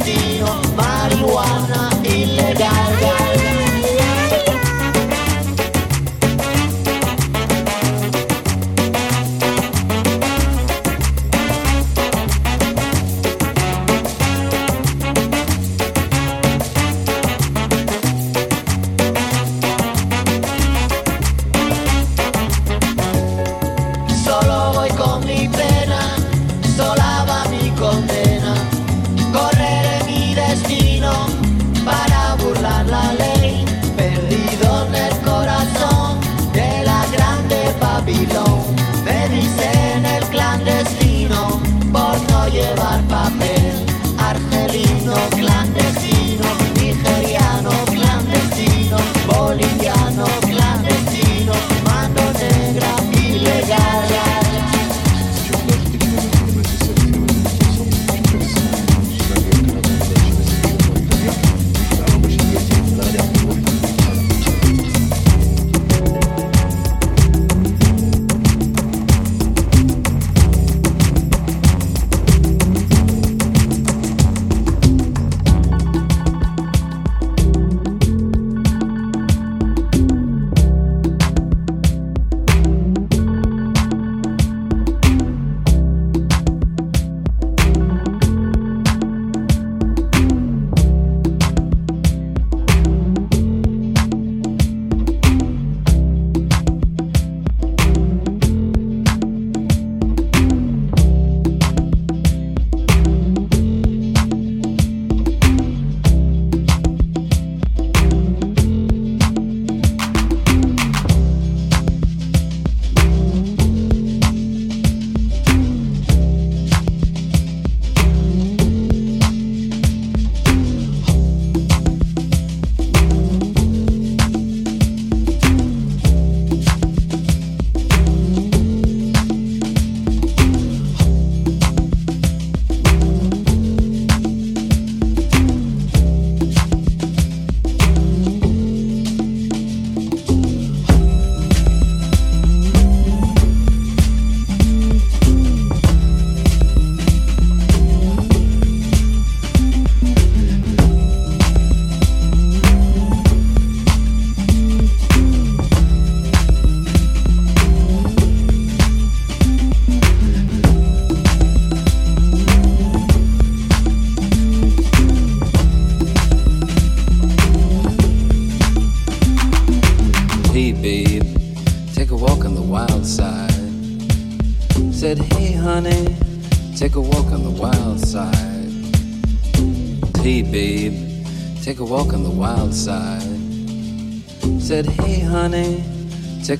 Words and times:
clandestino, 0.00 0.60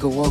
a 0.02 0.08
walk 0.08 0.29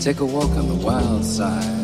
Take 0.00 0.20
a 0.20 0.24
walk 0.24 0.50
on 0.50 0.68
the 0.68 0.74
wild 0.74 1.24
side. 1.24 1.75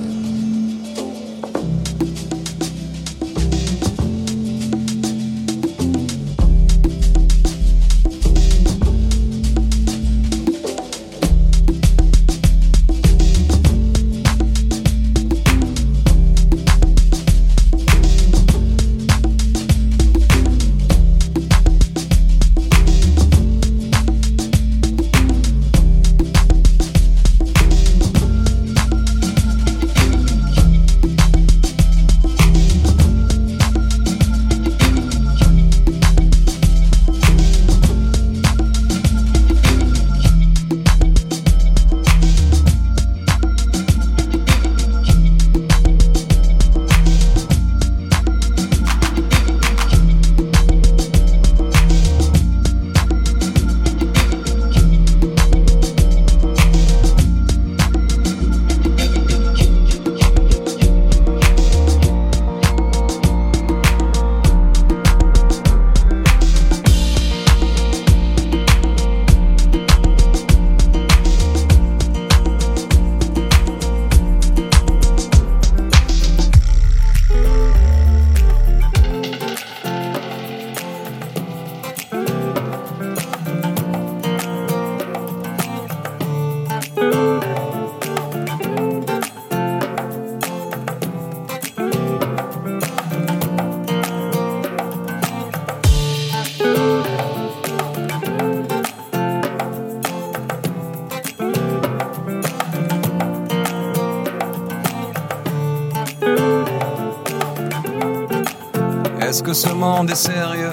Ce 109.55 109.69
monde 109.69 110.11
est 110.11 110.15
sérieux 110.15 110.73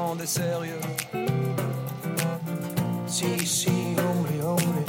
Monde 0.00 0.20
est 0.22 0.26
sérieux 0.26 0.80
Sí, 3.06 3.46
sí, 3.46 3.96
hombre, 3.98 4.32
hombre. 4.46 4.80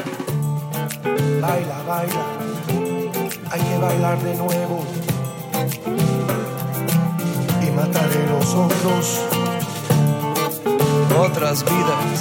Baila, 1.41 1.79
baila. 1.87 2.25
Hay 3.51 3.61
que 3.61 3.77
bailar 3.77 4.17
de 4.23 4.35
nuevo. 4.35 4.77
Y 7.65 7.71
mataré 7.71 8.21
los 8.33 8.53
otros. 8.53 9.05
otras 11.19 11.65
vidas 11.65 12.19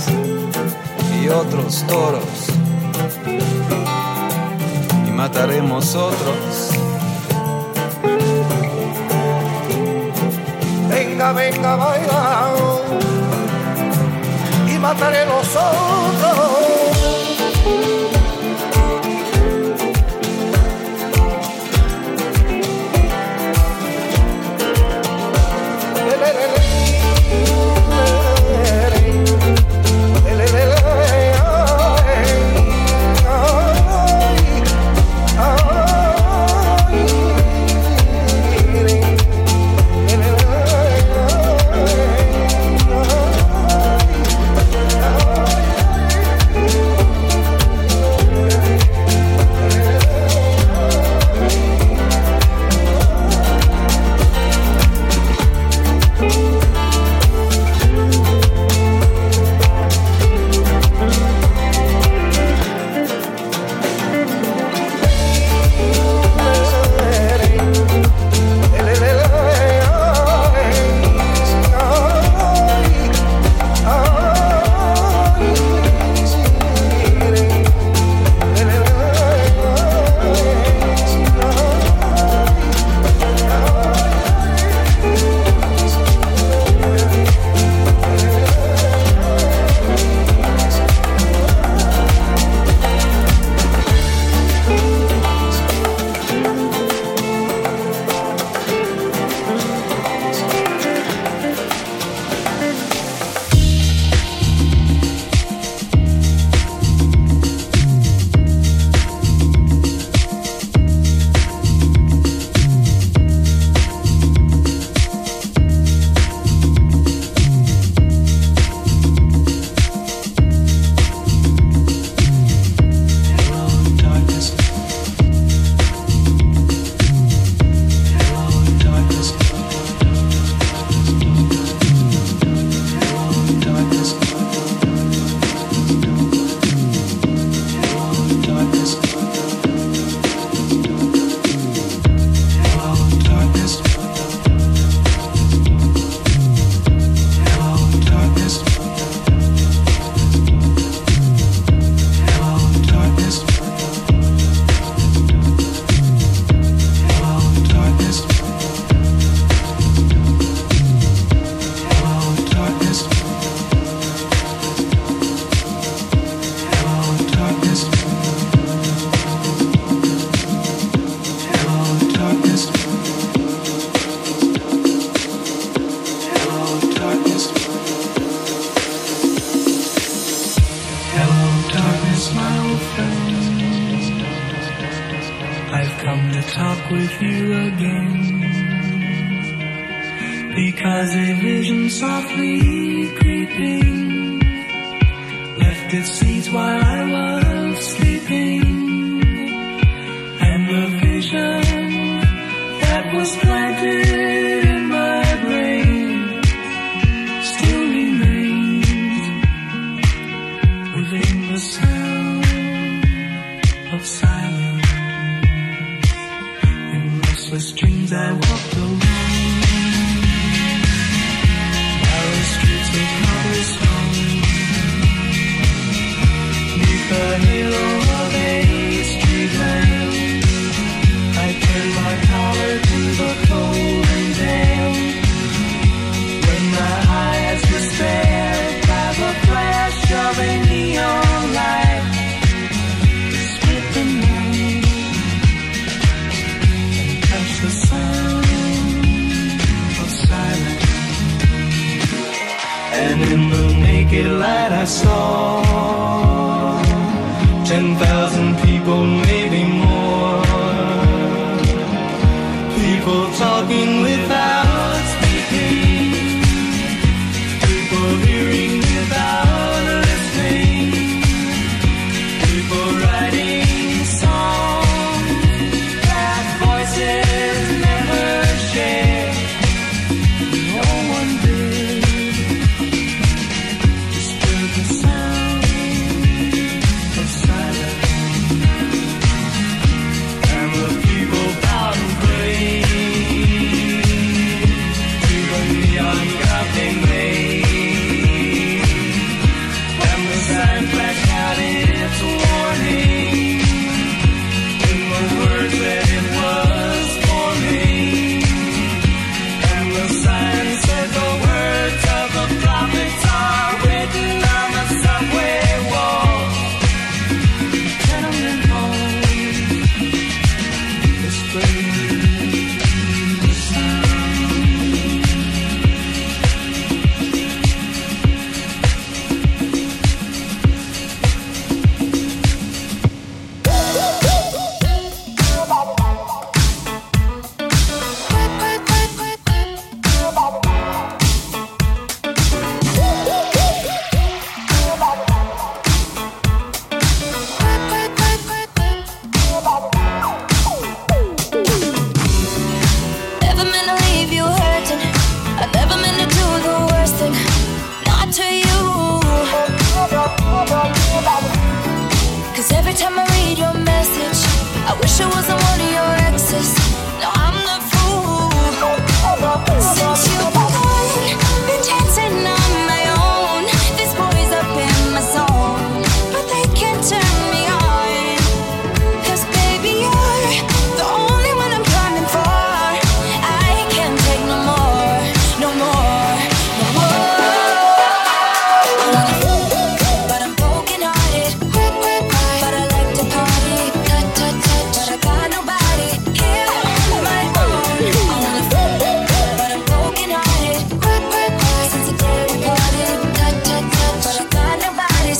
y 1.22 1.28
otros 1.28 1.84
toros. 1.86 2.38
Y 5.06 5.10
mataremos 5.12 5.94
otros. 5.94 6.69
Venga, 11.20 11.32
venga, 11.34 11.76
baila. 11.76 12.54
Y 14.66 14.78
mataré 14.78 15.26
los 15.26 15.54
otros. 15.54 16.60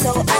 so 0.01 0.15
I 0.17 0.40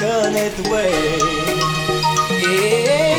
Superstition 0.00 0.34
it 0.34 0.66
away. 0.66 1.18
Yeah. 2.40 3.09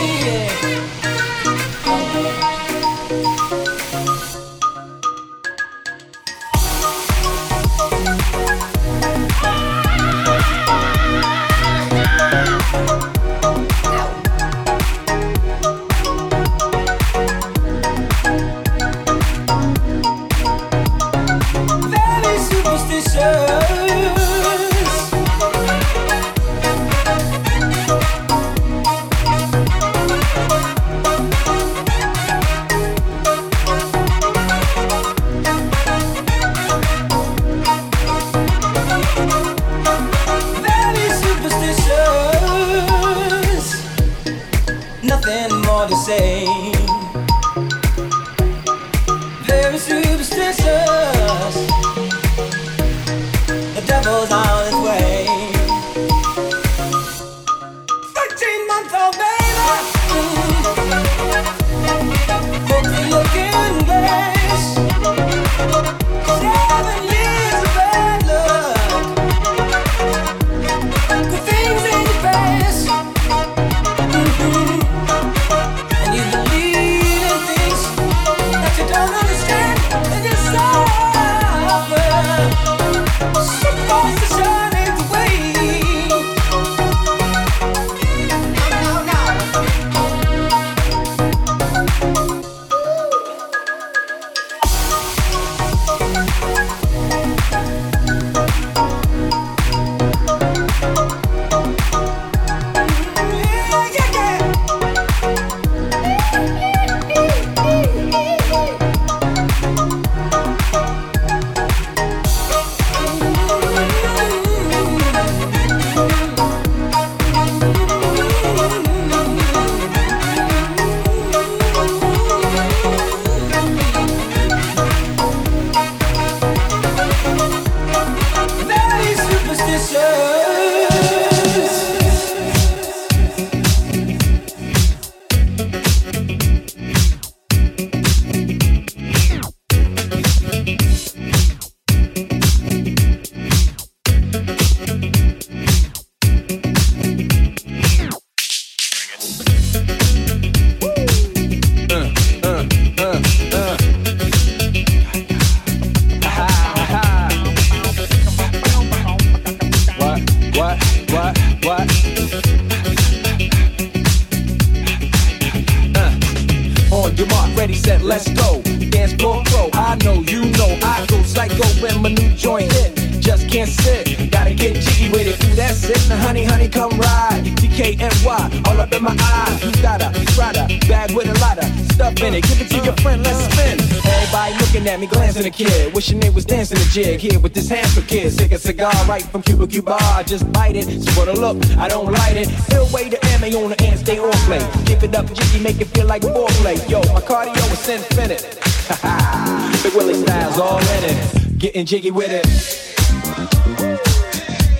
Jig 186.92 187.22
here 187.22 187.40
with 187.40 187.54
this 187.54 187.70
handsome 187.70 188.04
kid. 188.04 188.32
Sick 188.32 188.52
a 188.52 188.58
cigar 188.58 188.92
right 189.08 189.24
from 189.24 189.42
Cuba 189.42 189.66
Cuba. 189.66 189.96
I 190.00 190.24
just 190.24 190.52
bite 190.52 190.76
it. 190.76 191.02
So 191.02 191.12
for 191.12 191.26
the 191.26 191.34
look, 191.34 191.58
I 191.78 191.88
don't 191.88 192.12
light 192.12 192.36
it. 192.36 192.50
Ill 192.74 192.88
way 192.92 193.10
to 193.10 193.18
M 193.28 193.44
on 193.44 193.70
the 193.70 193.82
end, 193.82 194.00
stay 194.00 194.20
on 194.20 194.32
play. 194.46 194.60
Give 194.86 195.02
it 195.04 195.16
up, 195.16 195.26
jiggy, 195.34 195.64
make 195.64 195.80
it 195.80 195.88
feel 195.88 196.06
like 196.06 196.22
foreplay. 196.22 196.78
Yo, 196.90 197.00
my 197.14 197.22
cardio 197.22 197.56
is 197.72 197.88
infinite. 197.88 198.44
Big 199.84 199.94
Willie 199.96 200.16
styles 200.16 200.60
all 200.60 200.80
in 200.80 201.04
it. 201.06 201.58
Getting 201.58 201.86
jiggy 201.86 202.12
with 202.12 202.32
it. 202.32 202.46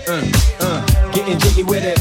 Uh, 0.08 0.22
uh, 0.60 1.12
getting 1.14 1.40
jiggy 1.40 1.64
with 1.64 1.84
it. 1.84 2.00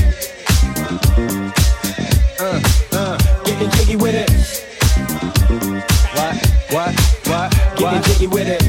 Uh, 2.40 2.60
uh, 2.92 3.16
getting 3.44 3.70
jiggy 3.70 3.96
with 3.96 4.14
it. 4.14 4.30
What? 6.16 6.34
What? 6.72 6.94
What? 7.28 7.76
Getting 7.78 8.02
jiggy 8.02 8.26
with 8.26 8.48
it. 8.48 8.59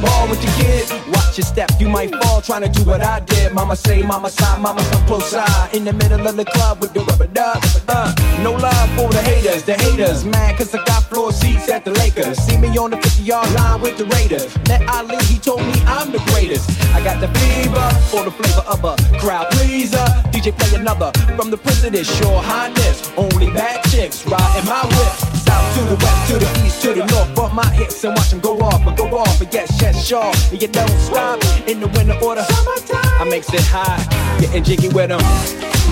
What? 0.00 0.04
You 0.04 0.04
the 0.04 0.06
ball 0.06 0.28
with 0.28 0.44
your 0.44 0.52
kid? 0.54 1.08
Watch 1.08 1.38
your 1.38 1.46
step, 1.46 1.70
you 1.80 1.88
might 1.88 2.14
fall 2.14 2.40
trying 2.40 2.62
to 2.62 2.68
do 2.68 2.84
what 2.84 3.00
I 3.00 3.20
did. 3.20 3.52
Mama 3.52 3.76
say, 3.76 4.02
mama 4.02 4.30
side, 4.30 4.60
mama 4.60 4.82
come 4.90 5.06
close 5.06 5.30
side. 5.30 5.74
In 5.74 5.84
the 5.84 5.92
middle 5.92 6.26
of 6.26 6.36
the 6.36 6.44
club 6.44 6.80
with 6.80 6.92
the 6.92 7.00
rubber 7.00 7.26
duck. 7.26 7.62
Uh, 7.88 8.12
no 8.42 8.52
love 8.52 8.88
for 8.96 9.08
the 9.08 9.20
haters, 9.22 9.62
the 9.64 9.74
haters. 9.74 10.24
Mad 10.24 10.56
cause 10.56 10.74
I 10.74 10.84
got 10.84 11.04
floor 11.04 11.32
seats 11.32 11.68
at 11.68 11.84
the 11.84 11.92
Lakers. 11.92 12.38
See 12.38 12.56
me 12.56 12.68
on 12.78 12.90
the 12.90 12.96
50 12.96 13.22
yard 13.22 13.50
line 13.54 13.80
with 13.80 13.98
the 13.98 14.04
Raiders. 14.06 14.56
Met 14.68 14.86
Ali, 14.88 15.16
he 15.24 15.38
told 15.38 15.60
me 15.60 15.74
I'm 15.86 16.12
the 16.12 16.18
greatest. 16.30 16.70
I 16.94 17.02
got 17.02 17.20
the 17.20 17.28
fever 17.38 17.88
for 18.10 18.24
the 18.24 18.30
flavor 18.30 18.64
of 18.68 18.84
a 18.84 18.94
crowd 19.18 19.50
pleaser. 19.52 20.04
DJ 20.32 20.56
play 20.56 20.78
another 20.78 21.10
from 21.36 21.50
the 21.50 21.58
president, 21.58 22.06
sure 22.06 22.40
highness. 22.42 23.10
Only 23.16 23.50
bad 23.50 23.84
chicks 23.90 24.26
riding 24.26 24.68
my 24.68 24.84
whip. 24.84 25.12
South 25.44 25.68
to 25.76 25.82
the 25.84 25.96
west, 26.04 26.30
to 26.30 26.38
the 26.38 26.66
east, 26.66 26.82
to 26.82 26.94
the 26.94 27.06
north. 27.06 27.34
Bump 27.34 27.54
my 27.54 27.70
hips 27.72 28.02
and 28.04 28.14
watch 28.16 28.30
them 28.30 28.40
go 28.40 28.58
off, 28.60 28.84
but 28.84 28.96
go 28.96 29.06
off. 29.18 29.38
But 29.38 29.52
yes, 29.52 29.78
yes, 29.80 30.06
sure. 30.06 30.32
And 30.50 30.60
you 30.60 30.68
don't 30.68 30.98
stop 30.98 31.42
in 31.66 31.80
the 31.80 31.88
winter 31.88 32.18
order. 32.22 32.44
I 32.48 33.26
makes 33.28 33.52
it 33.52 33.62
high, 33.64 33.98
getting 34.40 34.64
jiggy 34.64 34.88
with 34.88 35.08
them. 35.08 35.87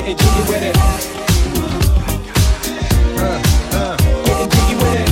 Uh, 0.00 0.02
uh, 0.02 0.06
getting 0.06 0.16
jiggy 0.16 0.54
it. 0.54 0.76
Uh, 3.20 3.40
uh, 3.76 3.96
jiggy 4.48 4.74
it. 4.80 5.10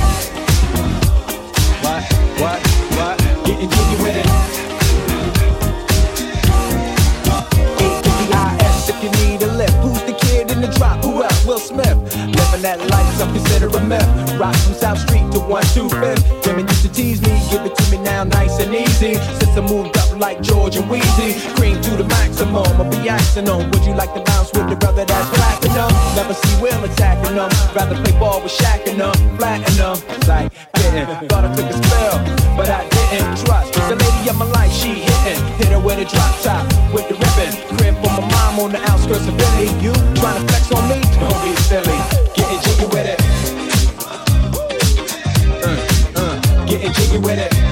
What, 1.85 2.03
what, 2.41 2.59
what? 2.97 3.19
Jiggy 3.45 3.67
it. 4.09 4.27
If 8.89 9.05
you 9.05 9.11
need 9.29 9.43
a 9.43 9.53
lift. 9.53 9.75
Who's 9.83 10.03
the 10.05 10.17
kid 10.19 10.51
in 10.51 10.63
the 10.63 10.69
drop? 10.69 11.05
Who 11.05 11.23
else? 11.23 11.45
Will 11.45 11.59
Smith. 11.59 11.99
That 12.63 12.81
life, 12.91 13.15
some 13.15 13.33
consider 13.33 13.69
a 13.69 13.81
myth. 13.85 14.03
From 14.37 14.75
South 14.75 14.99
Street 14.99 15.31
to 15.31 15.39
125th. 15.39 16.47
Women 16.47 16.67
used 16.67 16.83
to 16.83 16.93
tease 16.93 17.23
me, 17.23 17.41
give 17.53 17.65
it 17.65 17.77
to 17.77 17.91
me 17.93 18.03
now 18.03 18.25
nice 18.25 18.59
and 18.59 18.75
easy. 18.75 19.15
Since 19.15 19.57
I 19.57 19.61
moved 19.61 19.97
up 19.97 20.08
like 20.19 20.43
George 20.43 20.77
and 20.77 20.89
Wheezy, 20.91 21.39
cream 21.55 21.81
to 21.81 21.91
the 21.97 22.05
maximum. 22.05 22.67
I'll 22.79 22.91
be 22.91 23.09
axing 23.09 23.45
them. 23.45 23.71
Would 23.71 23.85
you 23.85 23.95
like 23.95 24.13
to 24.15 24.21
bounce 24.21 24.53
with 24.53 24.69
the 24.69 24.77
brother 24.77 25.05
that's 25.05 25.29
platinum? 25.31 25.91
Never 26.17 26.35
see 26.35 26.61
Will 26.61 26.85
attacking 26.85 27.37
them. 27.37 27.51
Rather 27.75 27.95
play 28.03 28.19
ball 28.19 28.43
with 28.43 28.53
Shaq 28.53 28.87
and 28.89 29.01
them, 29.01 29.15
flatten 29.39 29.75
them. 29.79 29.97
Like, 30.27 30.53
getting, 30.75 31.07
thought 31.29 31.45
I 31.45 31.55
took 31.55 31.71
a 31.71 31.73
spell, 31.73 32.19
but 32.57 32.69
I 32.69 32.89
didn't 32.89 33.39
trust. 33.47 33.73
The 33.75 33.95
lady 33.95 34.31
of 34.31 34.37
my 34.37 34.47
life, 34.47 34.73
she 34.73 35.07
hitting. 35.07 35.41
Hit 35.59 35.69
her 35.69 35.81
with 35.81 35.99
a 35.99 36.05
drop 36.05 36.35
top, 36.43 36.67
with 36.93 37.09
the 37.09 37.15
ribbon. 37.15 37.53
Crib 37.79 37.95
for 38.03 38.11
my 38.19 38.27
mom 38.27 38.59
on 38.61 38.73
the 38.73 38.83
outskirts 38.91 39.27
of 39.27 39.39
Philly. 39.39 39.71
You 39.79 39.93
trying 40.19 40.41
to 40.41 40.45
flex 40.51 40.73
on 40.73 40.83
me? 40.91 40.99
Don't 41.23 41.39
be 41.47 41.55
silly. 41.71 41.99
Getting 42.35 42.61
jiggy 42.67 42.87
with 42.91 43.07
it. 43.07 43.21
Uh, 45.63 45.79
uh, 46.17 46.67
getting 46.67 46.93
jiggy 46.93 47.19
with 47.19 47.39
it. 47.39 47.68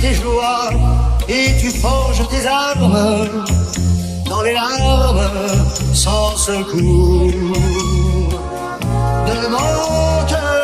tes 0.00 0.14
joies 0.14 0.70
et 1.28 1.56
tu 1.60 1.70
forges 1.70 2.26
tes 2.28 2.46
armes 2.46 3.44
dans 4.28 4.42
les 4.42 4.52
larmes 4.52 5.20
sans 5.92 6.36
secours 6.36 7.30
de 9.26 9.48
mon. 9.48 10.55